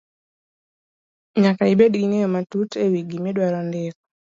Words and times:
nyaka 1.41 1.63
ibed 1.73 1.93
gi 1.99 2.07
ng'eyo 2.09 2.27
matut 2.35 2.71
e 2.83 2.85
wi 2.91 2.99
gima 3.09 3.27
idwaro 3.31 3.59
ndiko. 3.67 4.01